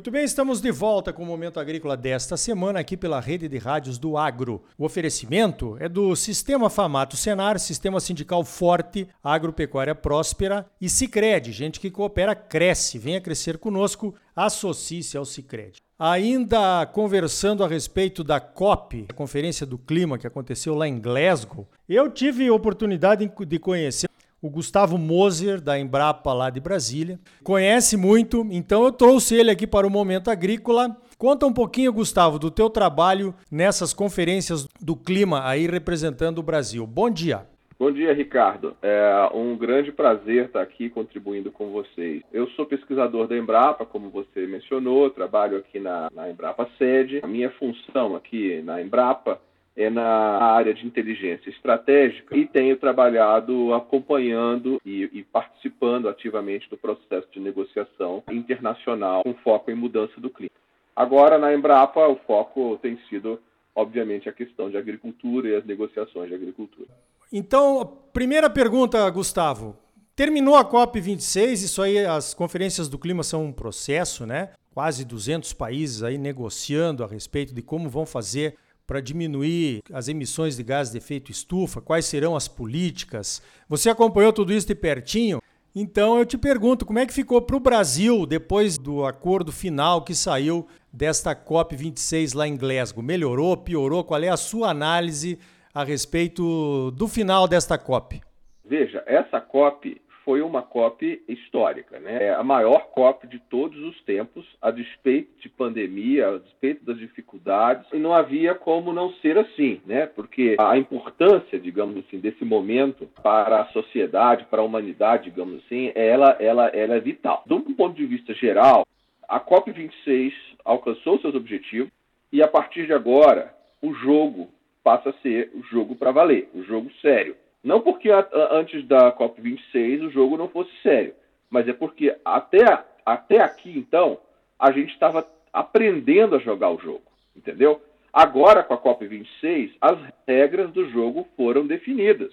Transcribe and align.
Muito 0.00 0.10
bem, 0.10 0.24
estamos 0.24 0.62
de 0.62 0.70
volta 0.70 1.12
com 1.12 1.22
o 1.22 1.26
Momento 1.26 1.60
Agrícola 1.60 1.94
desta 1.94 2.34
semana 2.34 2.80
aqui 2.80 2.96
pela 2.96 3.20
rede 3.20 3.46
de 3.46 3.58
rádios 3.58 3.98
do 3.98 4.16
Agro. 4.16 4.62
O 4.78 4.86
oferecimento 4.86 5.76
é 5.78 5.90
do 5.90 6.16
Sistema 6.16 6.70
Famato 6.70 7.18
Senar, 7.18 7.58
Sistema 7.58 8.00
Sindical 8.00 8.42
Forte, 8.42 9.06
Agropecuária 9.22 9.94
Próspera 9.94 10.64
e 10.80 10.88
Cicred. 10.88 11.52
Gente 11.52 11.78
que 11.78 11.90
coopera, 11.90 12.34
cresce. 12.34 12.98
Venha 12.98 13.20
crescer 13.20 13.58
conosco, 13.58 14.14
associe-se 14.34 15.18
ao 15.18 15.26
Cicred. 15.26 15.82
Ainda 15.98 16.86
conversando 16.86 17.62
a 17.62 17.68
respeito 17.68 18.24
da 18.24 18.40
COP, 18.40 19.04
a 19.06 19.12
Conferência 19.12 19.66
do 19.66 19.76
Clima 19.76 20.16
que 20.16 20.26
aconteceu 20.26 20.74
lá 20.74 20.88
em 20.88 20.98
Glasgow, 20.98 21.68
eu 21.86 22.10
tive 22.10 22.50
oportunidade 22.50 23.30
de 23.46 23.58
conhecer 23.58 24.08
o 24.42 24.48
Gustavo 24.48 24.96
Moser, 24.96 25.60
da 25.60 25.78
Embrapa 25.78 26.32
lá 26.32 26.50
de 26.50 26.60
Brasília. 26.60 27.18
Conhece 27.42 27.96
muito, 27.96 28.46
então 28.50 28.84
eu 28.84 28.92
trouxe 28.92 29.34
ele 29.34 29.50
aqui 29.50 29.66
para 29.66 29.86
o 29.86 29.90
Momento 29.90 30.30
Agrícola. 30.30 30.96
Conta 31.18 31.46
um 31.46 31.52
pouquinho, 31.52 31.92
Gustavo, 31.92 32.38
do 32.38 32.50
teu 32.50 32.70
trabalho 32.70 33.34
nessas 33.50 33.92
conferências 33.92 34.66
do 34.80 34.96
clima 34.96 35.46
aí 35.46 35.66
representando 35.66 36.38
o 36.38 36.42
Brasil. 36.42 36.86
Bom 36.86 37.10
dia. 37.10 37.46
Bom 37.78 37.90
dia, 37.90 38.12
Ricardo. 38.12 38.76
É 38.82 39.30
um 39.32 39.56
grande 39.56 39.90
prazer 39.90 40.46
estar 40.46 40.60
aqui 40.60 40.90
contribuindo 40.90 41.50
com 41.50 41.70
vocês. 41.70 42.22
Eu 42.30 42.46
sou 42.48 42.66
pesquisador 42.66 43.26
da 43.26 43.38
Embrapa, 43.38 43.86
como 43.86 44.10
você 44.10 44.46
mencionou, 44.46 45.08
trabalho 45.08 45.56
aqui 45.56 45.80
na, 45.80 46.10
na 46.14 46.30
Embrapa 46.30 46.68
sede. 46.76 47.20
A 47.22 47.26
minha 47.26 47.50
função 47.52 48.14
aqui 48.16 48.60
na 48.62 48.82
Embrapa 48.82 49.40
é 49.80 49.88
na 49.88 50.04
área 50.04 50.74
de 50.74 50.86
inteligência 50.86 51.48
estratégica 51.48 52.36
e 52.36 52.46
tenho 52.46 52.76
trabalhado 52.76 53.72
acompanhando 53.72 54.78
e, 54.84 55.08
e, 55.10 55.24
participando 55.24 56.06
ativamente 56.06 56.68
do 56.68 56.76
processo 56.76 57.26
de 57.32 57.40
negociação 57.40 58.22
internacional 58.30 59.22
com 59.22 59.32
foco 59.34 59.70
em 59.70 59.74
mudança 59.74 60.20
do 60.20 60.28
clima. 60.28 60.50
Agora, 60.94 61.38
na 61.38 61.54
Embrapa, 61.54 62.06
o 62.06 62.16
foco 62.26 62.78
tem 62.82 62.98
sido, 63.08 63.40
obviamente, 63.74 64.28
a 64.28 64.32
questão 64.32 64.68
de 64.68 64.76
agricultura 64.76 65.48
e 65.48 65.54
as 65.54 65.64
negociações 65.64 66.28
de 66.28 66.34
agricultura. 66.34 66.88
Então, 67.32 67.98
primeira 68.12 68.50
pergunta, 68.50 69.08
Gustavo. 69.08 69.78
Terminou 70.14 70.56
a 70.56 70.64
COP26, 70.64 71.52
isso 71.52 71.80
aí, 71.80 72.04
as 72.04 72.34
conferências 72.34 72.86
do 72.86 72.98
clima 72.98 73.22
são 73.22 73.46
um 73.46 73.52
processo, 73.52 74.26
né? 74.26 74.50
Quase 74.74 75.06
200 75.06 75.54
países 75.54 76.02
aí 76.02 76.18
negociando 76.18 77.02
a 77.02 77.06
respeito 77.06 77.54
de 77.54 77.62
como 77.62 77.88
vão 77.88 78.04
fazer 78.04 78.56
para 78.90 79.00
diminuir 79.00 79.84
as 79.92 80.08
emissões 80.08 80.56
de 80.56 80.64
gases 80.64 80.90
de 80.90 80.98
efeito 80.98 81.30
estufa? 81.30 81.80
Quais 81.80 82.06
serão 82.06 82.34
as 82.34 82.48
políticas? 82.48 83.40
Você 83.68 83.88
acompanhou 83.88 84.32
tudo 84.32 84.52
isso 84.52 84.66
de 84.66 84.74
pertinho? 84.74 85.40
Então 85.72 86.18
eu 86.18 86.26
te 86.26 86.36
pergunto, 86.36 86.84
como 86.84 86.98
é 86.98 87.06
que 87.06 87.12
ficou 87.12 87.40
para 87.40 87.54
o 87.54 87.60
Brasil 87.60 88.26
depois 88.26 88.76
do 88.76 89.04
acordo 89.06 89.52
final 89.52 90.02
que 90.02 90.12
saiu 90.12 90.66
desta 90.92 91.36
COP26 91.36 92.34
lá 92.34 92.48
em 92.48 92.56
Glasgow? 92.56 93.00
Melhorou, 93.00 93.56
piorou? 93.56 94.02
Qual 94.02 94.20
é 94.20 94.28
a 94.28 94.36
sua 94.36 94.70
análise 94.70 95.38
a 95.72 95.84
respeito 95.84 96.90
do 96.90 97.06
final 97.06 97.46
desta 97.46 97.78
COP? 97.78 98.20
Veja, 98.64 99.04
essa 99.06 99.40
COP 99.40 100.02
foi 100.30 100.42
uma 100.42 100.62
COP 100.62 101.20
histórica, 101.26 101.98
né? 101.98 102.26
É 102.26 102.30
a 102.32 102.44
maior 102.44 102.86
COP 102.92 103.26
de 103.26 103.40
todos 103.50 103.76
os 103.82 104.00
tempos, 104.04 104.46
a 104.62 104.70
despeito 104.70 105.28
de 105.40 105.48
pandemia, 105.48 106.28
a 106.28 106.38
despeito 106.38 106.84
das 106.84 106.98
dificuldades, 106.98 107.84
e 107.92 107.96
não 107.96 108.14
havia 108.14 108.54
como 108.54 108.92
não 108.92 109.12
ser 109.14 109.36
assim, 109.36 109.80
né? 109.84 110.06
Porque 110.06 110.54
a 110.56 110.78
importância, 110.78 111.58
digamos 111.58 111.96
assim, 111.96 112.20
desse 112.20 112.44
momento 112.44 113.08
para 113.20 113.62
a 113.62 113.66
sociedade, 113.72 114.46
para 114.48 114.62
a 114.62 114.64
humanidade, 114.64 115.24
digamos 115.24 115.64
assim, 115.64 115.90
ela, 115.96 116.36
ela, 116.38 116.68
ela 116.68 116.94
é 116.94 117.00
vital. 117.00 117.42
Um 117.50 117.74
ponto 117.74 117.96
de 117.96 118.06
vista 118.06 118.32
geral, 118.32 118.86
a 119.28 119.40
COP 119.40 119.72
26 119.72 120.32
alcançou 120.64 121.18
seus 121.18 121.34
objetivos 121.34 121.90
e 122.32 122.40
a 122.40 122.46
partir 122.46 122.86
de 122.86 122.92
agora 122.92 123.52
o 123.82 123.92
jogo 123.94 124.48
passa 124.84 125.10
a 125.10 125.22
ser 125.22 125.50
o 125.56 125.62
jogo 125.64 125.96
para 125.96 126.12
valer, 126.12 126.48
o 126.54 126.62
jogo 126.62 126.88
sério. 127.02 127.34
Não 127.62 127.80
porque 127.80 128.10
a, 128.10 128.20
a, 128.20 128.56
antes 128.56 128.86
da 128.86 129.12
COP26 129.12 130.06
o 130.06 130.10
jogo 130.10 130.36
não 130.36 130.48
fosse 130.48 130.70
sério, 130.82 131.14
mas 131.48 131.68
é 131.68 131.72
porque 131.72 132.16
até, 132.24 132.84
até 133.04 133.40
aqui, 133.40 133.70
então, 133.76 134.18
a 134.58 134.70
gente 134.70 134.92
estava 134.92 135.26
aprendendo 135.52 136.36
a 136.36 136.38
jogar 136.38 136.70
o 136.70 136.78
jogo, 136.78 137.02
entendeu? 137.36 137.82
Agora, 138.12 138.62
com 138.62 138.74
a 138.74 138.78
COP26, 138.78 139.72
as 139.80 139.98
regras 140.26 140.70
do 140.70 140.88
jogo 140.90 141.28
foram 141.36 141.66
definidas 141.66 142.32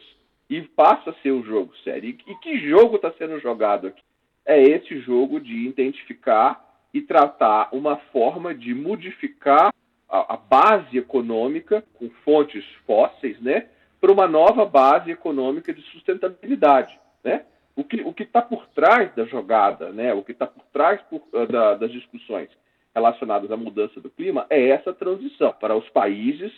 e 0.49 0.61
passa 0.61 1.11
a 1.11 1.13
ser 1.15 1.31
o 1.31 1.43
jogo 1.43 1.75
sério. 1.83 2.09
E, 2.09 2.31
e 2.31 2.35
que 2.35 2.57
jogo 2.69 2.95
está 2.95 3.11
sendo 3.11 3.39
jogado 3.39 3.87
aqui? 3.87 4.01
É 4.45 4.61
esse 4.61 4.99
jogo 4.99 5.39
de 5.39 5.67
identificar 5.67 6.65
e 6.93 7.01
tratar 7.01 7.69
uma 7.73 7.97
forma 7.97 8.55
de 8.55 8.73
modificar 8.73 9.73
a, 10.09 10.33
a 10.35 10.37
base 10.37 10.97
econômica 10.97 11.83
com 11.93 12.09
fontes 12.23 12.63
fósseis, 12.85 13.39
né? 13.41 13.67
Para 13.99 14.11
uma 14.11 14.27
nova 14.27 14.65
base 14.65 15.11
econômica 15.11 15.73
de 15.73 15.81
sustentabilidade. 15.83 16.97
Né? 17.23 17.45
O 17.75 17.83
que 17.83 18.01
o 18.01 18.13
está 18.17 18.41
por 18.41 18.67
trás 18.67 19.13
da 19.15 19.25
jogada, 19.25 19.91
né? 19.91 20.13
o 20.13 20.23
que 20.23 20.31
está 20.31 20.47
por 20.47 20.63
trás 20.71 21.01
por, 21.03 21.21
uh, 21.33 21.47
da, 21.47 21.75
das 21.75 21.91
discussões 21.91 22.49
relacionadas 22.93 23.51
à 23.51 23.57
mudança 23.57 24.01
do 24.01 24.09
clima 24.09 24.45
é 24.49 24.69
essa 24.69 24.93
transição 24.93 25.53
para 25.59 25.75
os 25.75 25.87
países 25.89 26.51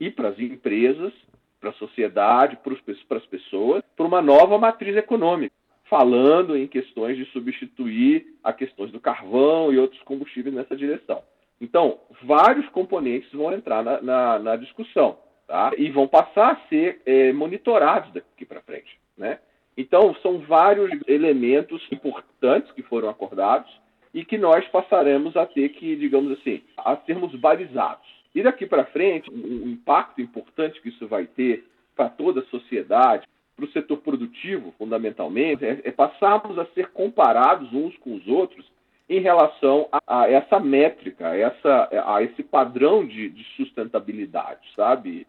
e 0.00 0.10
para 0.10 0.28
as 0.28 0.38
empresas, 0.38 1.12
para 1.60 1.70
a 1.70 1.74
sociedade, 1.74 2.58
para 2.58 3.16
as 3.16 3.26
pessoas, 3.26 3.82
para 3.96 4.06
uma 4.06 4.20
nova 4.20 4.58
matriz 4.58 4.96
econômica, 4.96 5.54
falando 5.84 6.56
em 6.56 6.66
questões 6.66 7.16
de 7.16 7.24
substituir 7.26 8.26
a 8.42 8.52
questões 8.52 8.90
do 8.90 8.98
carvão 9.00 9.72
e 9.72 9.78
outros 9.78 10.02
combustíveis 10.02 10.54
nessa 10.54 10.76
direção. 10.76 11.22
Então, 11.60 12.00
vários 12.24 12.68
componentes 12.70 13.30
vão 13.32 13.52
entrar 13.52 13.84
na, 13.84 14.02
na, 14.02 14.38
na 14.40 14.56
discussão 14.56 15.16
tá? 15.46 15.72
e 15.76 15.90
vão 15.90 16.06
passar 16.06 16.52
a 16.52 16.68
ser 16.68 17.00
é, 17.04 17.32
monitorados 17.32 18.12
daqui 18.12 18.44
para 18.44 18.62
frente. 18.62 18.98
Né? 19.16 19.38
Então, 19.76 20.14
são 20.16 20.38
vários 20.38 20.90
elementos 21.06 21.86
importantes 21.90 22.70
que 22.72 22.82
foram 22.82 23.08
acordados 23.08 23.70
e 24.12 24.24
que 24.24 24.38
nós 24.38 24.66
passaremos 24.68 25.36
a 25.36 25.44
ter 25.44 25.70
que, 25.70 25.96
digamos 25.96 26.38
assim, 26.38 26.62
a 26.76 26.96
sermos 26.98 27.34
balizados. 27.34 28.06
E 28.34 28.42
daqui 28.42 28.66
para 28.66 28.84
frente, 28.86 29.30
um 29.30 29.68
impacto 29.68 30.20
importante 30.20 30.80
que 30.80 30.88
isso 30.88 31.06
vai 31.06 31.26
ter 31.26 31.64
para 31.96 32.08
toda 32.08 32.40
a 32.40 32.44
sociedade, 32.46 33.26
para 33.56 33.64
o 33.64 33.70
setor 33.70 33.98
produtivo, 33.98 34.74
fundamentalmente, 34.76 35.64
é, 35.64 35.80
é 35.84 35.90
passarmos 35.92 36.58
a 36.58 36.66
ser 36.66 36.88
comparados 36.88 37.72
uns 37.72 37.96
com 37.98 38.14
os 38.14 38.26
outros 38.26 38.66
em 39.08 39.20
relação 39.20 39.88
a, 39.92 40.22
a 40.22 40.30
essa 40.30 40.58
métrica, 40.58 41.28
a, 41.28 41.36
essa, 41.36 41.88
a 42.06 42.22
esse 42.22 42.42
padrão 42.42 43.06
de, 43.06 43.30
de 43.30 43.44
sustentabilidade, 43.56 44.60
sabe, 44.74 45.26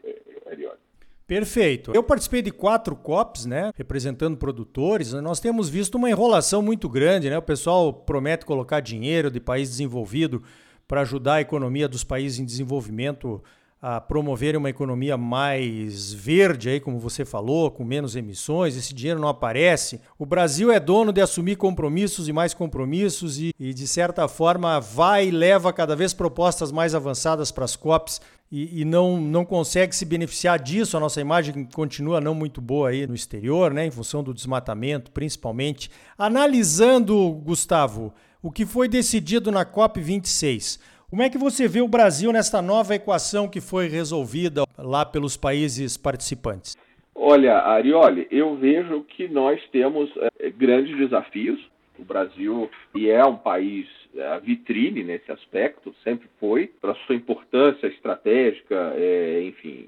Arioli? 0.50 0.80
Perfeito. 1.28 1.92
Eu 1.94 2.04
participei 2.04 2.44
de 2.44 2.52
quatro 2.52 2.96
COPs, 2.96 3.48
né, 3.48 3.72
representando 3.76 4.38
produtores. 4.38 5.12
Nós 5.14 5.40
temos 5.40 5.68
visto 5.68 5.96
uma 5.96 6.10
enrolação 6.10 6.62
muito 6.62 6.88
grande, 6.88 7.32
né? 7.32 7.38
O 7.38 7.42
pessoal 7.42 7.92
promete 7.92 8.46
colocar 8.46 8.80
dinheiro 8.80 9.32
de 9.32 9.40
país 9.40 9.70
desenvolvido 9.70 10.44
para 10.88 11.02
ajudar 11.02 11.36
a 11.36 11.42
economia 11.42 11.88
dos 11.88 12.04
países 12.04 12.40
em 12.40 12.46
desenvolvimento 12.46 13.44
a 13.82 14.02
promover 14.02 14.56
uma 14.56 14.70
economia 14.70 15.16
mais 15.18 16.12
verde, 16.12 16.70
aí, 16.70 16.80
como 16.80 16.98
você 16.98 17.24
falou, 17.24 17.70
com 17.70 17.84
menos 17.84 18.16
emissões, 18.16 18.76
esse 18.76 18.94
dinheiro 18.94 19.20
não 19.20 19.28
aparece. 19.28 20.02
O 20.18 20.26
Brasil 20.26 20.72
é 20.72 20.80
dono 20.80 21.14
de 21.14 21.22
assumir 21.22 21.56
compromissos 21.56 22.28
e 22.28 22.34
mais 22.34 22.54
compromissos 22.54 23.38
e, 23.38 23.54
e 23.60 23.74
de 23.74 23.88
certa 23.88 24.28
forma, 24.28 24.80
vai 24.80 25.28
e 25.28 25.32
leva 25.32 25.72
cada 25.72 25.96
vez 25.96 26.14
propostas 26.14 26.72
mais 26.72 26.96
avançadas 26.96 27.52
para 27.52 27.66
as 27.66 27.76
COPs 27.76 28.22
e, 28.52 28.82
e, 28.82 28.86
não, 28.86 29.20
não 29.20 29.44
consegue 29.44 29.96
se 29.96 30.06
beneficiar 30.06 30.58
disso. 30.58 30.98
A 30.98 31.00
nossa 31.00 31.22
imagem 31.22 31.66
continua 31.74 32.22
não 32.22 32.34
muito 32.34 32.62
boa 32.62 32.90
aí 32.90 33.06
no 33.06 33.14
exterior, 33.14 33.74
né, 33.74 33.86
em 33.86 33.92
função 33.92 34.24
do 34.24 34.34
desmatamento, 34.34 35.12
principalmente. 35.12 35.92
Analisando, 36.18 37.32
Gustavo, 37.44 38.14
o 38.42 38.52
que 38.52 38.66
foi 38.66 38.88
decidido 38.88 39.52
na 39.52 39.66
COP26. 39.66 40.80
Como 41.10 41.22
é 41.22 41.30
que 41.30 41.38
você 41.38 41.68
vê 41.68 41.82
o 41.82 41.88
Brasil 41.88 42.32
nesta 42.32 42.62
nova 42.62 42.96
equação 42.96 43.48
que 43.48 43.62
foi 43.62 43.88
resolvida 43.88 44.64
lá 44.76 45.06
pelos 45.06 45.38
países 45.38 45.98
participantes? 45.98 46.76
Olha, 47.14 47.60
Arioli, 47.60 48.28
eu 48.32 48.56
vejo 48.56 49.02
que 49.04 49.28
nós 49.28 49.62
temos 49.72 50.10
é, 50.40 50.50
grandes 50.50 50.98
desafios. 50.98 51.60
O 51.98 52.04
Brasil 52.04 52.70
e 52.94 53.10
é 53.10 53.24
um 53.24 53.38
país 53.38 53.88
é, 54.18 54.40
vitrine 54.40 55.04
nesse 55.04 55.32
aspecto, 55.32 55.96
sempre 56.04 56.28
foi, 56.40 56.68
para 56.82 56.96
sua 57.06 57.16
importância 57.16 57.88
estratégica, 57.88 58.94
é, 58.96 59.44
enfim, 59.44 59.88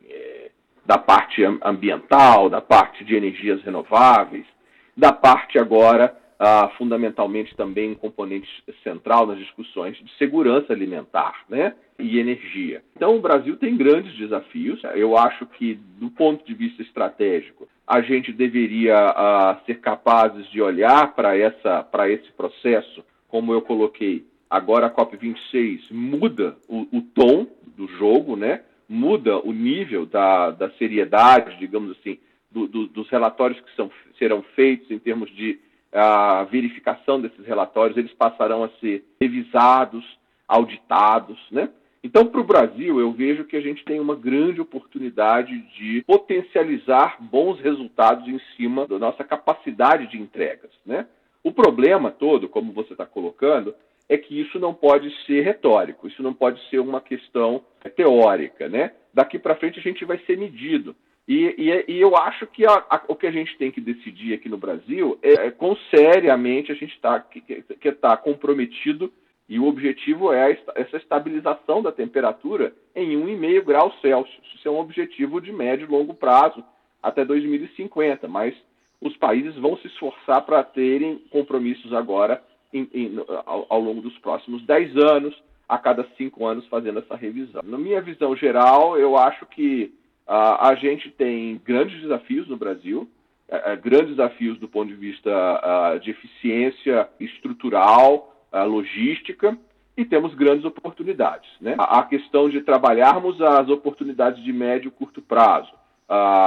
da 0.86 0.98
parte 0.98 1.44
ambiental, 1.64 2.50
da 2.50 2.62
parte 2.62 3.04
de 3.04 3.16
energias 3.16 3.62
renováveis, 3.64 4.46
da 4.96 5.12
parte 5.12 5.60
agora 5.60 6.16
ah, 6.40 6.72
fundamentalmente 6.78 7.56
também 7.56 7.92
um 7.92 7.96
componente 7.96 8.48
central 8.84 9.26
nas 9.26 9.38
discussões 9.38 9.98
de 9.98 10.12
segurança 10.18 10.72
alimentar 10.72 11.46
né, 11.50 11.74
e 11.98 12.20
energia. 12.20 12.84
Então, 12.96 13.16
o 13.16 13.22
Brasil 13.22 13.58
tem 13.58 13.76
grandes 13.76 14.16
desafios. 14.16 14.82
Eu 14.96 15.18
acho 15.18 15.46
que, 15.46 15.76
do 15.98 16.10
ponto 16.12 16.46
de 16.46 16.54
vista 16.54 16.82
estratégico, 16.82 17.68
a 17.86 18.02
gente 18.02 18.32
deveria 18.32 18.96
ah, 18.96 19.60
ser 19.66 19.80
capazes 19.80 20.50
de 20.52 20.62
olhar 20.62 21.14
para 21.14 21.38
esse 21.38 22.32
processo, 22.36 23.04
como 23.28 23.54
eu 23.54 23.62
coloquei, 23.62 24.26
agora 24.50 24.88
a 24.88 24.92
COP26 24.92 25.92
muda 25.92 26.56
o, 26.68 26.88
o 26.92 27.02
tom 27.02 27.48
do 27.76 27.88
jogo, 27.88 28.36
né? 28.36 28.62
muda 28.88 29.38
o 29.40 29.52
nível 29.52 30.06
da, 30.06 30.52
da 30.52 30.70
seriedade, 30.72 31.58
digamos 31.60 31.98
assim, 31.98 32.18
do, 32.50 32.68
do, 32.68 32.88
dos 32.88 33.10
relatórios 33.10 33.60
que 33.60 33.76
são, 33.76 33.92
serão 34.18 34.42
feitos 34.56 34.90
em 34.90 35.00
termos 35.00 35.30
de 35.36 35.60
a 35.98 36.44
verificação 36.44 37.20
desses 37.20 37.46
relatórios, 37.46 37.98
eles 37.98 38.14
passarão 38.14 38.64
a 38.64 38.70
ser 38.80 39.04
revisados, 39.20 40.06
auditados, 40.48 41.40
né? 41.52 41.70
Então, 42.04 42.26
para 42.28 42.40
o 42.40 42.46
Brasil, 42.46 43.00
eu 43.00 43.12
vejo 43.12 43.44
que 43.44 43.58
a 43.58 43.62
gente 43.62 43.84
tem 43.84 44.00
uma 44.00 44.16
grande 44.16 44.62
oportunidade 44.62 45.58
de 45.78 46.04
potencializar 46.06 47.18
bons 47.20 47.60
resultados 47.60 48.28
em 48.28 48.40
cima 48.56 48.88
da 48.88 49.00
nossa 49.00 49.24
capacidade 49.24 50.08
de 50.08 50.18
entregas. 50.18 50.72
Né? 50.86 51.06
O 51.44 51.52
problema 51.52 52.12
todo, 52.12 52.48
como 52.48 52.72
você 52.72 52.94
está 52.94 53.06
colocando, 53.06 53.76
é 54.08 54.18
que 54.18 54.40
isso 54.40 54.60
não 54.60 54.74
pode 54.74 55.12
ser 55.26 55.42
retórico, 55.42 56.08
isso 56.08 56.24
não 56.24 56.34
pode 56.34 56.62
ser 56.70 56.80
uma 56.80 57.02
questão 57.02 57.62
teórica. 57.96 58.70
Né? 58.70 58.94
Daqui 59.14 59.38
para 59.38 59.56
frente 59.56 59.80
a 59.80 59.84
gente 59.84 60.06
vai 60.06 60.20
ser 60.20 60.38
medido. 60.38 60.96
E, 61.28 61.56
e, 61.58 61.92
e 61.94 62.02
eu 62.02 62.16
acho 62.16 62.48
que 62.48 62.66
a, 62.66 62.86
a, 62.90 63.02
o 63.08 63.16
que 63.16 63.28
a 63.28 63.32
gente 63.32 63.58
tem 63.58 63.70
que 63.70 63.82
decidir 63.82 64.34
aqui 64.34 64.48
no 64.48 64.58
Brasil 64.58 65.20
é, 65.22 65.48
é 65.48 65.52
quão 65.52 65.76
seriamente 65.94 66.72
a 66.72 66.76
gente 66.76 66.94
está 66.94 67.20
que 67.20 67.66
está 67.84 68.16
comprometido 68.16 69.12
e 69.50 69.60
o 69.60 69.66
objetivo 69.66 70.34
é 70.34 70.58
essa 70.76 70.98
estabilização 70.98 71.82
da 71.82 71.92
temperatura 71.92 72.74
em 72.94 73.18
1,5 73.18 73.64
graus 73.64 73.94
Celsius. 74.02 74.42
Isso 74.56 74.68
é 74.68 74.72
um 74.72 74.80
objetivo 74.80 75.40
de 75.40 75.54
médio 75.54 75.88
e 75.88 75.92
longo 75.92 76.14
prazo, 76.14 76.64
até 77.02 77.24
2050, 77.24 78.28
mas 78.28 78.54
os 79.00 79.16
países 79.16 79.56
vão 79.56 79.78
se 79.78 79.88
esforçar 79.88 80.42
para 80.42 80.64
terem 80.64 81.20
compromissos 81.30 81.94
agora 81.94 82.44
em, 82.74 82.90
em, 82.94 83.16
ao, 83.46 83.66
ao, 83.70 83.80
longo 83.80 84.02
dos 84.02 84.18
próximos 84.18 84.66
10 84.66 84.98
anos, 84.98 85.42
a 85.70 85.78
cada 85.78 86.06
5 86.18 86.46
anos 86.46 86.68
fazendo 86.68 87.00
essa 87.00 87.16
revisão. 87.16 87.62
Na 87.64 87.78
minha 87.78 88.02
visão 88.02 88.36
geral, 88.36 88.98
eu 88.98 89.16
acho 89.16 89.46
que 89.46 89.94
a 90.28 90.76
gente 90.76 91.10
tem 91.12 91.60
grandes 91.64 92.02
desafios 92.02 92.48
no 92.48 92.58
Brasil, 92.58 93.10
uh, 93.50 93.74
uh, 93.74 93.82
grandes 93.82 94.10
desafios 94.10 94.60
do 94.60 94.68
ponto 94.68 94.90
de 94.90 94.96
vista 94.96 96.00
de 96.02 96.12
eficiência 96.12 97.08
estrutural, 97.20 98.34
a 98.52 98.64
logística 98.64 99.58
e 99.96 100.06
temos 100.06 100.34
grandes 100.36 100.66
oportunidades. 100.66 101.50
Né? 101.60 101.76
A 101.78 102.04
questão 102.04 102.50
de 102.50 102.62
trabalharmos 102.62 103.42
as 103.42 103.70
oportunidades 103.70 104.44
de 104.44 104.54
médio 104.54 104.90
e 104.90 104.92
curto 104.92 105.22
prazo, 105.22 105.72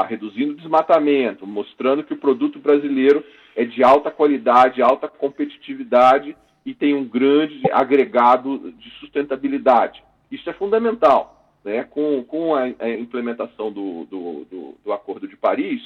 reduzindo 0.09 0.53
o 0.53 0.57
desmatamento, 0.57 1.47
mostrando 1.47 2.05
que 2.05 2.15
o 2.15 2.17
produto 2.17 2.59
brasileiro 2.59 3.25
é 3.57 3.65
de 3.65 3.83
alta 3.83 4.11
qualidade, 4.11 4.81
alta 4.81 5.09
competitividade 5.09 6.37
e 6.65 6.75
tem 6.75 6.95
um 6.95 7.05
grande 7.05 7.61
agregado 7.73 8.73
de 8.73 8.91
sustentabilidade. 9.01 10.03
Isso 10.31 10.49
é 10.49 10.53
fundamental. 10.53 11.40
Né? 11.65 11.85
Com, 11.85 12.23
com 12.25 12.55
a, 12.55 12.63
a 12.79 12.91
implementação 12.91 13.71
do, 13.71 14.05
do, 14.05 14.45
do, 14.45 14.75
do 14.85 14.93
Acordo 14.93 15.29
de 15.29 15.37
Paris, 15.37 15.81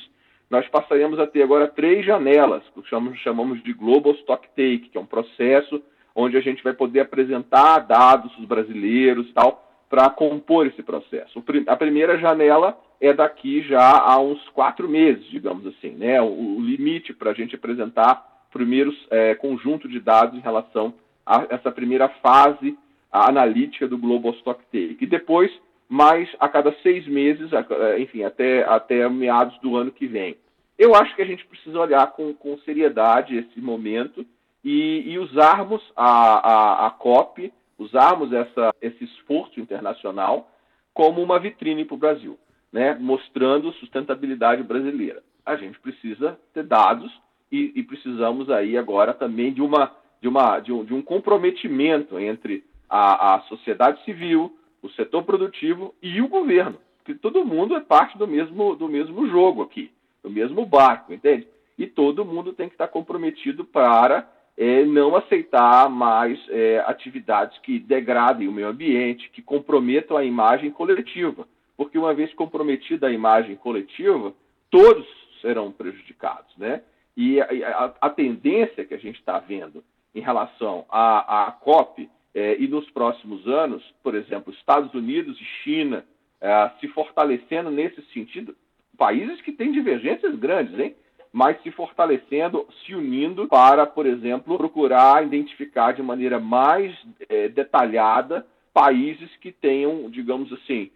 nós 0.51 0.67
passaremos 0.69 1.19
a 1.19 1.27
ter 1.27 1.43
agora 1.43 1.67
três 1.67 2.05
janelas, 2.05 2.63
que 2.75 2.89
chamamos, 2.89 3.19
chamamos 3.21 3.63
de 3.63 3.73
Global 3.73 4.13
Stock 4.15 4.47
Take, 4.49 4.91
que 4.91 4.99
é 4.99 5.01
um 5.01 5.07
processo 5.07 5.83
onde 6.15 6.37
a 6.37 6.41
gente 6.41 6.63
vai 6.63 6.73
poder 6.73 7.01
apresentar 7.01 7.81
dados 7.81 8.31
dos 8.37 8.47
brasileiros 8.47 9.29
e 9.29 9.33
tal, 9.33 9.65
para 9.91 10.09
compor 10.11 10.67
esse 10.67 10.83
processo. 10.83 11.43
A 11.67 11.77
primeira 11.77 12.19
janela 12.19 12.79
é 13.01 13.13
daqui 13.13 13.63
já 13.63 13.99
a 13.99 14.19
uns 14.21 14.49
quatro 14.51 14.89
meses, 14.89 15.25
digamos 15.27 15.67
assim, 15.67 15.91
né? 15.91 16.21
O, 16.23 16.61
limite 16.61 17.13
para 17.13 17.31
a 17.31 17.35
gente 17.35 17.55
apresentar 17.55 18.25
primeiros 18.53 18.95
é, 19.11 19.35
conjunto 19.35 19.89
de 19.89 20.01
dados 20.01 20.39
em 20.39 20.43
relação 20.43 20.95
a 21.27 21.47
essa 21.51 21.71
primeira 21.71 22.09
fase 22.09 22.79
analítica 23.15 23.87
do 23.87 23.99
Global 23.99 24.33
Stock 24.35 24.61
Take. 24.65 24.99
E 25.01 25.07
depois, 25.07 25.51
mais 25.89 26.29
a 26.41 26.49
cada 26.49 26.73
seis 26.83 27.07
meses, 27.07 27.51
enfim, 27.99 28.25
até, 28.25 28.65
até 28.65 29.09
meados 29.09 29.59
do 29.61 29.77
ano 29.77 29.93
que 29.93 30.07
vem. 30.07 30.37
Eu 30.79 30.95
acho 30.95 31.15
que 31.15 31.23
a 31.23 31.27
gente 31.27 31.47
precisa 31.47 31.79
olhar 31.79 32.07
com, 32.13 32.35
com 32.35 32.59
seriedade 32.59 33.37
esse 33.37 33.61
momento 33.61 34.27
e, 34.65 35.05
e 35.07 35.19
usarmos 35.19 35.83
a, 35.95 36.07
a, 36.07 36.87
a 36.87 36.91
COP, 36.91 37.53
usarmos 37.79 38.33
essa, 38.33 38.75
esse 38.83 39.05
esforço 39.05 39.61
internacional 39.61 40.51
como 40.93 41.23
uma 41.23 41.39
vitrine 41.39 41.85
para 41.85 41.95
o 41.95 41.99
Brasil, 41.99 42.39
né? 42.73 42.97
mostrando 42.99 43.73
sustentabilidade 43.75 44.63
brasileira. 44.63 45.23
A 45.45 45.57
gente 45.57 45.79
precisa 45.79 46.39
ter 46.53 46.65
dados 46.65 47.13
e, 47.53 47.73
e 47.77 47.83
precisamos 47.83 48.51
aí 48.51 48.77
agora 48.77 49.13
também 49.13 49.53
de, 49.53 49.61
uma, 49.61 49.93
de, 50.21 50.29
uma, 50.29 50.59
de, 50.59 50.73
um, 50.73 50.85
de 50.85 50.95
um 50.95 51.03
comprometimento 51.03 52.19
entre 52.19 52.65
a, 52.95 53.35
a 53.35 53.41
sociedade 53.49 54.05
civil, 54.05 54.57
o 54.81 54.89
setor 54.91 55.25
produtivo 55.25 55.93
e 56.01 56.23
o 56.23 56.29
governo, 56.29 56.79
porque 56.99 57.13
todo 57.13 57.45
mundo 57.45 57.75
é 57.75 57.81
parte 57.81 58.17
do 58.17 58.25
mesmo, 58.25 58.77
do 58.77 58.89
mesmo 58.89 59.27
jogo 59.27 59.63
aqui, 59.63 59.91
do 60.23 60.31
mesmo 60.31 60.65
barco, 60.65 61.13
entende? 61.13 61.49
E 61.77 61.89
todo 61.89 62.25
mundo 62.25 62.53
tem 62.53 62.69
que 62.69 62.77
estar 62.77 62.87
comprometido 62.87 63.65
para 63.65 64.31
é, 64.57 64.85
não 64.85 65.17
aceitar 65.17 65.91
mais 65.91 66.39
é, 66.49 66.85
atividades 66.87 67.59
que 67.59 67.81
degradem 67.81 68.47
o 68.47 68.53
meio 68.53 68.69
ambiente, 68.69 69.29
que 69.31 69.43
comprometam 69.43 70.17
a 70.17 70.25
imagem 70.25 70.71
coletiva. 70.71 71.49
Porque 71.77 71.99
uma 71.99 72.15
vez 72.15 72.33
comprometida 72.35 73.09
a 73.09 73.13
imagem 73.13 73.57
coletiva, 73.57 74.33
todos 74.71 75.05
serão 75.41 75.73
prejudicados. 75.73 76.57
Né? 76.57 76.81
E 77.17 77.41
a, 77.41 77.47
a, 77.47 77.95
a 78.03 78.11
tendência 78.11 78.85
que 78.85 78.95
a 78.95 78.99
gente 78.99 79.19
está 79.19 79.41
vendo 79.41 79.83
em 80.15 80.21
relação 80.21 80.87
à 80.89 81.53
COP 81.61 82.09
é, 82.35 82.57
e 82.59 82.67
nos 82.67 82.89
próximos 82.91 83.47
anos, 83.47 83.83
por 84.03 84.15
exemplo, 84.15 84.53
Estados 84.53 84.93
Unidos 84.93 85.41
e 85.41 85.45
China 85.63 86.05
é, 86.41 86.71
se 86.81 86.89
fortalecendo 86.89 87.71
nesse 87.71 88.03
sentido, 88.13 88.57
países 88.99 89.41
que 89.43 89.53
têm 89.53 89.73
divergências 89.73 90.35
grandes, 90.37 90.79
hein? 90.79 90.95
mas 91.33 91.61
se 91.63 91.71
fortalecendo, 91.71 92.67
se 92.85 92.95
unindo 92.95 93.49
para, 93.49 93.87
por 93.87 94.07
exemplo, 94.07 94.57
procurar 94.57 95.25
identificar 95.25 95.93
de 95.93 96.03
maneira 96.03 96.39
mais 96.39 96.97
é, 97.29 97.49
detalhada 97.49 98.47
países 98.73 99.31
que 99.37 99.53
tenham, 99.53 100.11
digamos 100.11 100.53
assim, 100.53 100.91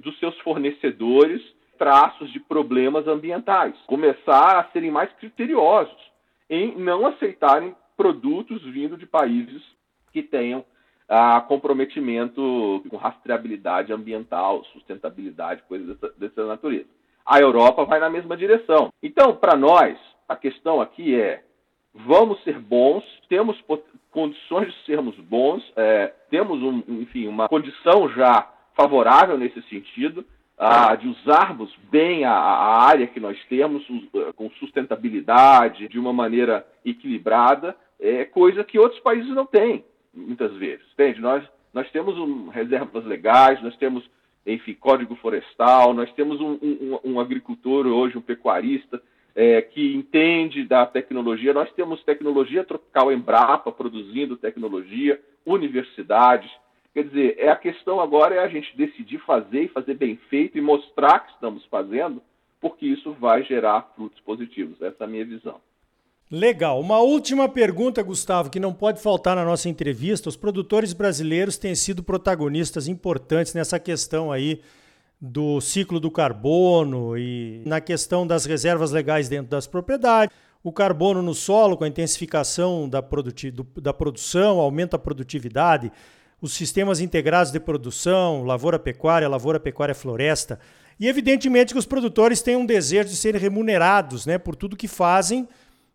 dos 0.00 0.18
seus 0.18 0.36
fornecedores 0.40 1.40
traços 1.78 2.32
de 2.32 2.40
problemas 2.40 3.06
ambientais. 3.06 3.76
Começar 3.86 4.58
a 4.58 4.64
serem 4.72 4.90
mais 4.90 5.12
criteriosos 5.14 5.96
em 6.50 6.76
não 6.76 7.06
aceitarem 7.06 7.74
produtos 7.96 8.62
vindo 8.64 8.96
de 8.96 9.06
países 9.06 9.62
que 10.12 10.22
tenham 10.22 10.64
ah, 11.12 11.40
comprometimento 11.40 12.82
com 12.88 12.96
rastreabilidade 12.96 13.92
ambiental, 13.92 14.64
sustentabilidade, 14.72 15.62
coisas 15.68 15.96
dessa, 15.96 16.14
dessa 16.18 16.46
natureza 16.46 16.88
a 17.24 17.40
Europa 17.40 17.84
vai 17.84 18.00
na 18.00 18.10
mesma 18.10 18.36
direção. 18.36 18.92
Então, 19.02 19.34
para 19.36 19.56
nós, 19.56 19.98
a 20.28 20.36
questão 20.36 20.80
aqui 20.80 21.18
é: 21.18 21.42
vamos 21.94 22.42
ser 22.42 22.58
bons, 22.58 23.04
temos 23.28 23.62
condições 24.10 24.72
de 24.72 24.84
sermos 24.84 25.16
bons, 25.16 25.62
é, 25.76 26.12
temos, 26.30 26.62
um, 26.62 26.82
enfim, 27.00 27.26
uma 27.26 27.48
condição 27.48 28.08
já 28.10 28.48
favorável 28.74 29.38
nesse 29.38 29.60
sentido, 29.62 30.24
de 31.00 31.08
usarmos 31.08 31.74
bem 31.90 32.24
a, 32.24 32.32
a, 32.32 32.82
área 32.84 33.08
que 33.08 33.18
nós 33.18 33.36
temos, 33.48 33.84
com 34.36 34.48
sustentabilidade, 34.50 35.88
de 35.88 35.98
uma 35.98 36.12
maneira 36.12 36.64
equilibrada, 36.84 37.74
é 37.98 38.24
coisa 38.24 38.62
que 38.62 38.78
outros 38.78 39.00
países 39.00 39.28
não 39.34 39.44
têm, 39.44 39.84
muitas 40.14 40.54
vezes. 40.56 40.84
Entende? 40.92 41.20
Nós, 41.20 41.44
nós 41.72 41.90
temos 41.90 42.18
um, 42.18 42.48
reservas 42.48 43.04
legais, 43.04 43.62
nós 43.62 43.76
temos 43.76 44.04
enfim, 44.46 44.74
código 44.74 45.14
florestal. 45.16 45.94
Nós 45.94 46.12
temos 46.12 46.40
um, 46.40 46.58
um, 46.62 46.98
um 47.04 47.20
agricultor 47.20 47.86
hoje, 47.86 48.18
um 48.18 48.22
pecuarista, 48.22 49.02
é, 49.34 49.62
que 49.62 49.94
entende 49.94 50.64
da 50.64 50.84
tecnologia. 50.84 51.54
Nós 51.54 51.72
temos 51.72 52.02
tecnologia 52.02 52.64
tropical 52.64 53.12
Embrapa 53.12 53.70
produzindo 53.72 54.36
tecnologia, 54.36 55.20
universidades. 55.46 56.50
Quer 56.92 57.04
dizer, 57.04 57.36
é 57.38 57.48
a 57.48 57.56
questão 57.56 58.00
agora 58.00 58.34
é 58.34 58.38
a 58.40 58.48
gente 58.48 58.76
decidir 58.76 59.18
fazer 59.18 59.62
e 59.62 59.68
fazer 59.68 59.94
bem 59.94 60.16
feito 60.28 60.58
e 60.58 60.60
mostrar 60.60 61.20
que 61.20 61.32
estamos 61.32 61.64
fazendo, 61.66 62.22
porque 62.60 62.84
isso 62.84 63.12
vai 63.12 63.42
gerar 63.44 63.92
frutos 63.96 64.20
positivos. 64.20 64.80
Essa 64.82 65.04
é 65.04 65.06
a 65.06 65.08
minha 65.08 65.24
visão. 65.24 65.60
Legal. 66.34 66.80
Uma 66.80 66.98
última 66.98 67.46
pergunta, 67.46 68.02
Gustavo, 68.02 68.48
que 68.48 68.58
não 68.58 68.72
pode 68.72 69.02
faltar 69.02 69.36
na 69.36 69.44
nossa 69.44 69.68
entrevista. 69.68 70.30
Os 70.30 70.36
produtores 70.36 70.94
brasileiros 70.94 71.58
têm 71.58 71.74
sido 71.74 72.02
protagonistas 72.02 72.88
importantes 72.88 73.52
nessa 73.52 73.78
questão 73.78 74.32
aí 74.32 74.62
do 75.20 75.60
ciclo 75.60 76.00
do 76.00 76.10
carbono 76.10 77.18
e 77.18 77.62
na 77.66 77.82
questão 77.82 78.26
das 78.26 78.46
reservas 78.46 78.92
legais 78.92 79.28
dentro 79.28 79.50
das 79.50 79.66
propriedades. 79.66 80.34
O 80.64 80.72
carbono 80.72 81.20
no 81.20 81.34
solo, 81.34 81.76
com 81.76 81.84
a 81.84 81.88
intensificação 81.88 82.88
da, 82.88 83.04
da 83.76 83.92
produção, 83.92 84.58
aumenta 84.58 84.96
a 84.96 84.98
produtividade. 84.98 85.92
Os 86.40 86.54
sistemas 86.54 86.98
integrados 86.98 87.52
de 87.52 87.60
produção, 87.60 88.42
lavoura-pecuária, 88.42 89.28
lavoura-pecuária-floresta. 89.28 90.58
E 90.98 91.06
evidentemente 91.06 91.74
que 91.74 91.78
os 91.78 91.84
produtores 91.84 92.40
têm 92.40 92.56
um 92.56 92.64
desejo 92.64 93.10
de 93.10 93.16
serem 93.16 93.38
remunerados 93.38 94.24
né, 94.24 94.38
por 94.38 94.56
tudo 94.56 94.78
que 94.78 94.88
fazem 94.88 95.46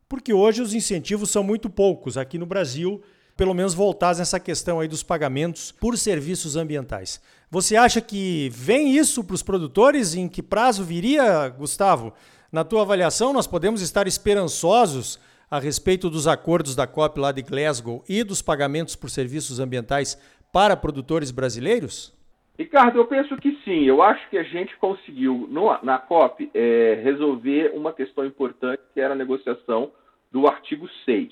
porque 0.10 0.34
hoje 0.34 0.62
os 0.62 0.74
incentivos 0.74 1.30
são 1.30 1.44
muito 1.44 1.70
poucos. 1.70 2.18
Aqui 2.18 2.38
no 2.38 2.46
Brasil, 2.46 3.02
pelo 3.36 3.54
menos 3.54 3.74
voltassem 3.74 4.22
nessa 4.22 4.40
questão 4.40 4.80
aí 4.80 4.88
dos 4.88 5.04
pagamentos 5.04 5.72
por 5.72 5.98
serviços 5.98 6.56
ambientais. 6.56 7.22
Você 7.52 7.76
acha 7.76 8.02
que 8.02 8.50
vem 8.54 8.98
isso 8.98 9.24
para 9.24 9.36
os 9.36 9.44
produtores? 9.44 10.16
Em 10.16 10.28
que 10.28 10.42
prazo 10.42 10.84
viria, 10.84 11.48
Gustavo? 11.50 12.14
Na 12.52 12.64
tua 12.64 12.82
avaliação, 12.82 13.32
nós 13.32 13.46
podemos 13.46 13.82
estar 13.82 14.08
esperançosos 14.08 15.20
a 15.50 15.60
respeito 15.60 16.10
dos 16.10 16.28
acordos 16.28 16.76
da 16.76 16.88
COP 16.88 17.20
lá 17.20 17.32
de 17.32 17.42
Glasgow 17.42 18.04
e 18.08 18.24
dos 18.24 18.42
pagamentos 18.42 18.96
por 18.96 19.10
serviços 19.10 19.60
ambientais 19.60 20.18
para 20.52 20.76
produtores 20.76 21.32
brasileiros? 21.32 22.17
Ricardo, 22.58 22.98
eu 22.98 23.06
penso 23.06 23.38
que 23.38 23.56
sim. 23.64 23.84
Eu 23.84 24.02
acho 24.02 24.28
que 24.30 24.38
a 24.38 24.44
gente 24.44 24.76
conseguiu, 24.78 25.48
no, 25.50 25.78
na 25.84 26.00
COP, 26.00 26.50
é, 26.54 27.00
resolver 27.04 27.72
uma 27.76 27.94
questão 27.94 28.26
importante, 28.26 28.82
que 28.94 29.00
era 29.00 29.14
a 29.14 29.18
negociação 29.18 29.92
do 30.32 30.48
artigo 30.48 30.90
6. 31.06 31.32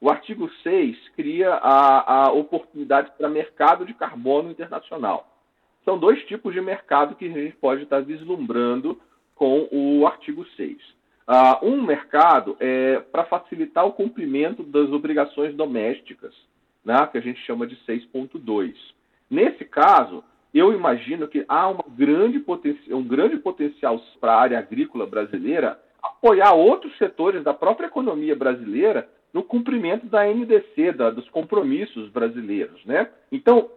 O 0.00 0.10
artigo 0.10 0.48
6 0.62 0.96
cria 1.16 1.54
a, 1.54 2.26
a 2.26 2.32
oportunidade 2.32 3.10
para 3.16 3.28
mercado 3.28 3.84
de 3.84 3.94
carbono 3.94 4.50
internacional. 4.50 5.26
São 5.84 5.98
dois 5.98 6.22
tipos 6.26 6.52
de 6.52 6.60
mercado 6.60 7.16
que 7.16 7.24
a 7.24 7.28
gente 7.28 7.56
pode 7.56 7.82
estar 7.82 8.00
vislumbrando 8.00 9.00
com 9.34 9.68
o 9.72 10.06
artigo 10.06 10.44
6. 10.56 10.76
Uh, 10.76 10.80
ah, 11.26 11.58
um 11.62 11.82
mercado 11.82 12.56
é 12.60 13.00
para 13.00 13.24
facilitar 13.24 13.86
o 13.86 13.92
cumprimento 13.92 14.62
das 14.62 14.90
obrigações 14.90 15.54
domésticas, 15.54 16.34
né, 16.84 17.06
que 17.10 17.18
a 17.18 17.20
gente 17.20 17.40
chama 17.40 17.66
de 17.66 17.76
6.2. 17.86 18.74
Nesse 19.30 19.64
caso, 19.64 20.22
eu 20.52 20.72
imagino 20.72 21.28
que 21.28 21.44
há 21.48 21.74
grande 21.88 22.42
um 22.90 23.02
grande 23.02 23.36
potencial 23.36 24.00
para 24.20 24.32
a 24.32 24.40
área 24.40 24.58
agrícola 24.58 25.06
brasileira 25.06 25.78
apoiar 26.02 26.54
outros 26.54 26.96
setores 26.96 27.42
da 27.42 27.52
própria 27.52 27.86
economia 27.86 28.34
brasileira 28.34 29.08
no 29.32 29.42
cumprimento 29.42 30.06
da 30.06 30.24
NDC, 30.24 30.92
da, 30.92 31.10
dos 31.10 31.28
compromissos 31.28 32.08
brasileiros. 32.10 32.82
Né? 32.86 33.10
Então, 33.30 33.68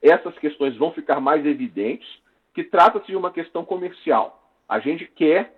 essas 0.00 0.36
questões 0.38 0.76
vão 0.76 0.92
ficar 0.92 1.20
mais 1.20 1.44
evidentes, 1.44 2.08
que 2.54 2.64
trata-se 2.64 3.06
de 3.08 3.16
uma 3.16 3.30
questão 3.30 3.64
comercial. 3.64 4.50
A 4.66 4.78
gente 4.78 5.06
quer 5.06 5.52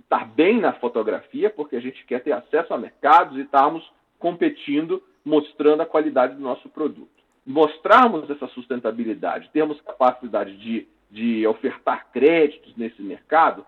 estar 0.00 0.24
bem 0.24 0.60
na 0.60 0.72
fotografia, 0.74 1.50
porque 1.50 1.74
a 1.74 1.80
gente 1.80 2.04
quer 2.04 2.22
ter 2.22 2.32
acesso 2.32 2.72
a 2.72 2.78
mercados 2.78 3.36
e 3.36 3.40
estarmos 3.40 3.82
competindo, 4.18 5.02
mostrando 5.24 5.80
a 5.80 5.86
qualidade 5.86 6.36
do 6.36 6.40
nosso 6.40 6.68
produto 6.68 7.15
mostrarmos 7.46 8.28
essa 8.28 8.48
sustentabilidade, 8.48 9.50
termos 9.52 9.80
capacidade 9.80 10.56
de, 10.56 10.88
de 11.10 11.46
ofertar 11.46 12.10
créditos 12.12 12.76
nesse 12.76 13.00
mercado, 13.00 13.64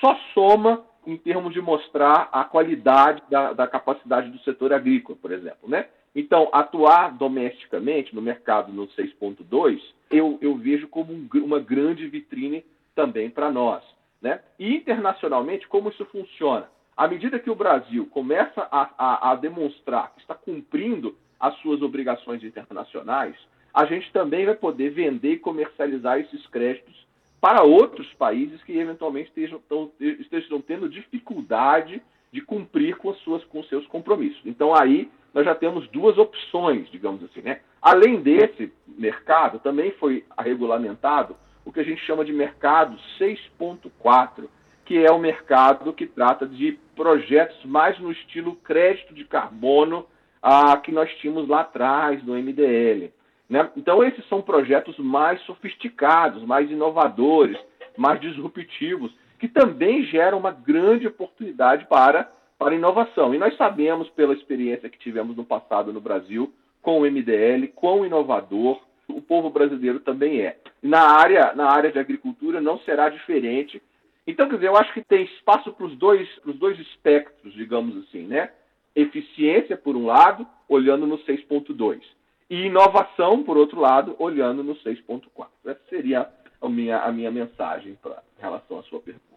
só 0.00 0.16
soma 0.34 0.84
em 1.06 1.16
termos 1.16 1.52
de 1.52 1.60
mostrar 1.60 2.28
a 2.32 2.44
qualidade 2.44 3.22
da, 3.30 3.52
da 3.52 3.66
capacidade 3.66 4.30
do 4.30 4.38
setor 4.40 4.72
agrícola, 4.72 5.16
por 5.20 5.32
exemplo. 5.32 5.68
Né? 5.68 5.86
Então, 6.14 6.48
atuar 6.52 7.16
domesticamente 7.16 8.14
no 8.14 8.20
mercado 8.20 8.72
no 8.72 8.88
6.2, 8.88 9.80
eu, 10.10 10.38
eu 10.40 10.56
vejo 10.56 10.88
como 10.88 11.12
um, 11.12 11.28
uma 11.34 11.60
grande 11.60 12.06
vitrine 12.08 12.64
também 12.94 13.30
para 13.30 13.50
nós. 13.50 13.82
Né? 14.20 14.40
E 14.58 14.74
internacionalmente, 14.74 15.68
como 15.68 15.88
isso 15.88 16.04
funciona? 16.06 16.68
À 16.96 17.08
medida 17.08 17.38
que 17.38 17.50
o 17.50 17.54
Brasil 17.54 18.06
começa 18.06 18.68
a, 18.70 18.90
a, 18.98 19.30
a 19.30 19.34
demonstrar 19.36 20.12
que 20.14 20.20
está 20.20 20.34
cumprindo 20.34 21.16
as 21.40 21.56
suas 21.60 21.80
obrigações 21.80 22.44
internacionais, 22.44 23.34
a 23.72 23.86
gente 23.86 24.12
também 24.12 24.44
vai 24.44 24.54
poder 24.54 24.90
vender 24.90 25.32
e 25.32 25.38
comercializar 25.38 26.18
esses 26.18 26.46
créditos 26.48 27.06
para 27.40 27.62
outros 27.62 28.12
países 28.14 28.62
que 28.64 28.76
eventualmente 28.76 29.28
estejam, 29.28 29.62
estejam 29.98 30.60
tendo 30.60 30.88
dificuldade 30.88 32.02
de 32.30 32.40
cumprir 32.42 32.96
com, 32.96 33.14
suas, 33.14 33.42
com 33.44 33.62
seus 33.64 33.86
compromissos. 33.86 34.42
Então 34.44 34.74
aí 34.74 35.10
nós 35.32 35.44
já 35.44 35.54
temos 35.54 35.88
duas 35.88 36.18
opções, 36.18 36.90
digamos 36.90 37.22
assim. 37.24 37.40
Né? 37.40 37.60
Além 37.80 38.20
desse 38.20 38.72
mercado, 38.86 39.58
também 39.60 39.92
foi 39.92 40.24
regulamentado 40.38 41.36
o 41.64 41.72
que 41.72 41.80
a 41.80 41.84
gente 41.84 42.04
chama 42.04 42.24
de 42.24 42.32
mercado 42.32 42.98
6.4, 43.18 44.48
que 44.84 44.98
é 44.98 45.10
o 45.10 45.18
mercado 45.18 45.92
que 45.92 46.06
trata 46.06 46.46
de 46.46 46.78
projetos 46.94 47.64
mais 47.64 47.98
no 47.98 48.10
estilo 48.10 48.56
crédito 48.56 49.14
de 49.14 49.24
carbono 49.24 50.06
a 50.42 50.76
que 50.76 50.92
nós 50.92 51.10
tínhamos 51.16 51.48
lá 51.48 51.60
atrás 51.60 52.22
no 52.24 52.34
MDL. 52.34 53.12
Né? 53.48 53.68
Então, 53.76 54.02
esses 54.02 54.26
são 54.28 54.40
projetos 54.40 54.96
mais 54.98 55.40
sofisticados, 55.42 56.44
mais 56.44 56.70
inovadores, 56.70 57.58
mais 57.96 58.20
disruptivos, 58.20 59.12
que 59.38 59.48
também 59.48 60.04
geram 60.04 60.38
uma 60.38 60.52
grande 60.52 61.06
oportunidade 61.06 61.86
para, 61.86 62.30
para 62.58 62.74
inovação. 62.74 63.34
E 63.34 63.38
nós 63.38 63.56
sabemos, 63.56 64.08
pela 64.10 64.34
experiência 64.34 64.88
que 64.88 64.98
tivemos 64.98 65.36
no 65.36 65.44
passado 65.44 65.92
no 65.92 66.00
Brasil, 66.00 66.52
com 66.82 67.00
o 67.00 67.10
MDL, 67.10 67.68
quão 67.74 68.06
inovador 68.06 68.80
o 69.08 69.20
povo 69.20 69.50
brasileiro 69.50 70.00
também 70.00 70.40
é. 70.40 70.56
Na 70.82 71.00
área, 71.00 71.52
na 71.54 71.70
área 71.70 71.90
de 71.90 71.98
agricultura 71.98 72.60
não 72.60 72.78
será 72.80 73.08
diferente. 73.08 73.82
Então, 74.26 74.48
quer 74.48 74.56
dizer, 74.56 74.68
eu 74.68 74.76
acho 74.76 74.92
que 74.92 75.02
tem 75.02 75.24
espaço 75.24 75.72
para 75.72 75.86
os 75.86 75.96
dois, 75.96 76.28
dois 76.44 76.78
espectros, 76.78 77.52
digamos 77.54 77.96
assim, 78.04 78.26
né? 78.26 78.50
Eficiência, 78.94 79.76
por 79.76 79.96
um 79.96 80.06
lado, 80.06 80.46
olhando 80.68 81.06
no 81.06 81.18
6.2, 81.18 82.00
e 82.48 82.66
inovação, 82.66 83.42
por 83.42 83.56
outro 83.56 83.80
lado, 83.80 84.16
olhando 84.18 84.62
no 84.62 84.74
6.4. 84.76 85.22
Essa 85.64 85.80
seria 85.88 86.28
a 86.60 86.68
minha, 86.68 86.98
a 86.98 87.12
minha 87.12 87.30
mensagem 87.30 87.96
pra, 88.02 88.22
em 88.38 88.42
relação 88.42 88.78
à 88.78 88.82
sua 88.82 89.00
pergunta. 89.00 89.30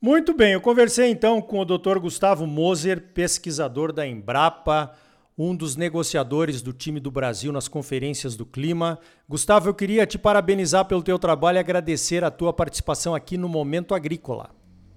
Muito 0.00 0.34
bem, 0.34 0.52
eu 0.52 0.60
conversei 0.60 1.08
então 1.08 1.40
com 1.40 1.60
o 1.60 1.64
Dr. 1.64 1.98
Gustavo 1.98 2.46
Moser, 2.46 3.00
pesquisador 3.14 3.90
da 3.90 4.06
Embrapa, 4.06 4.94
um 5.36 5.56
dos 5.56 5.76
negociadores 5.76 6.60
do 6.60 6.74
time 6.74 7.00
do 7.00 7.10
Brasil 7.10 7.50
nas 7.50 7.68
conferências 7.68 8.36
do 8.36 8.44
clima. 8.44 8.98
Gustavo, 9.26 9.70
eu 9.70 9.74
queria 9.74 10.06
te 10.06 10.18
parabenizar 10.18 10.84
pelo 10.84 11.02
teu 11.02 11.18
trabalho 11.18 11.56
e 11.56 11.58
agradecer 11.58 12.22
a 12.22 12.30
tua 12.30 12.52
participação 12.52 13.14
aqui 13.14 13.38
no 13.38 13.48
Momento 13.48 13.94
Agrícola. 13.94 14.50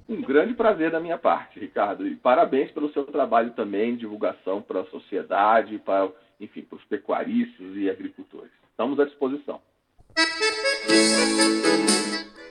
Um 0.09 0.21
grande 0.21 0.53
prazer 0.53 0.89
da 0.89 1.01
minha 1.01 1.17
parte, 1.17 1.59
Ricardo. 1.59 2.07
E 2.07 2.15
parabéns 2.15 2.71
pelo 2.71 2.91
seu 2.93 3.03
trabalho 3.03 3.51
também, 3.51 3.97
divulgação 3.97 4.61
para 4.61 4.81
a 4.81 4.85
sociedade, 4.85 5.77
para, 5.79 6.09
enfim, 6.39 6.61
para 6.61 6.77
os 6.77 6.85
pecuaristas 6.85 7.75
e 7.75 7.89
agricultores. 7.89 8.51
Estamos 8.71 8.97
à 8.99 9.05
disposição. 9.05 9.59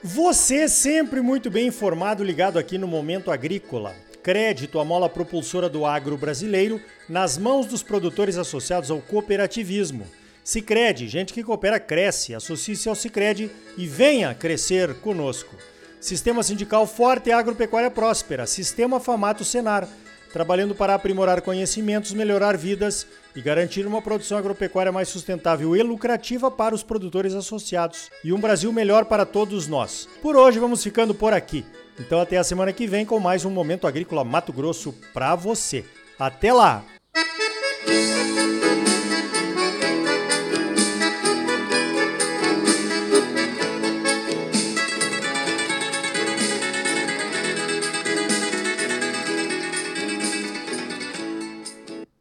Você 0.03 0.69
sempre 0.69 1.21
muito 1.21 1.51
bem 1.51 1.67
informado, 1.69 2.23
ligado 2.23 2.59
aqui 2.59 2.77
no 2.77 2.87
Momento 2.87 3.31
Agrícola. 3.31 3.95
Crédito, 4.23 4.79
a 4.79 4.85
mola 4.85 5.09
propulsora 5.09 5.69
do 5.69 5.87
agro 5.87 6.17
brasileiro, 6.17 6.81
nas 7.09 7.39
mãos 7.39 7.65
dos 7.65 7.83
produtores 7.83 8.37
associados 8.37 8.91
ao 8.91 9.01
cooperativismo. 9.01 10.07
Sicredi, 10.45 11.09
gente 11.09 11.33
que 11.33 11.43
coopera 11.43 11.81
cresce. 11.81 12.35
Associe-se 12.35 12.89
ao 12.89 12.95
Sicredi 12.95 13.51
e 13.79 13.87
venha 13.87 14.35
crescer 14.35 15.01
conosco. 15.01 15.57
Sistema 16.01 16.43
Sindical 16.43 16.87
Forte 16.87 17.31
e 17.31 17.33
Agropecuária 17.33 17.91
Próspera, 17.91 18.47
Sistema 18.47 19.01
Famato 19.01 19.45
Senar, 19.45 19.89
trabalhando 20.33 20.75
para 20.75 20.95
aprimorar 20.95 21.41
conhecimentos, 21.41 22.13
melhorar 22.13 22.57
vidas 22.57 23.07
e 23.35 23.41
garantir 23.41 23.87
uma 23.87 24.03
produção 24.03 24.37
agropecuária 24.37 24.93
mais 24.93 25.09
sustentável 25.09 25.75
e 25.75 25.83
lucrativa 25.83 26.51
para 26.51 26.75
os 26.75 26.83
produtores 26.83 27.35
associados 27.35 28.11
e 28.23 28.33
um 28.33 28.39
Brasil 28.39 28.73
melhor 28.73 29.07
para 29.07 29.25
todos 29.25 29.67
nós. 29.67 30.09
Por 30.21 30.37
hoje 30.37 30.59
vamos 30.59 30.83
ficando 30.83 31.15
por 31.15 31.33
aqui. 31.33 31.65
Então 31.99 32.21
até 32.21 32.37
a 32.37 32.45
semana 32.45 32.73
que 32.73 32.87
vem 32.87 33.07
com 33.07 33.19
mais 33.19 33.45
um 33.45 33.51
Momento 33.51 33.87
Agrícola 33.87 34.25
Mato 34.25 34.53
Grosso 34.53 34.95
para 35.15 35.35
você. 35.35 35.85
Até 36.19 36.53
lá! 36.53 36.85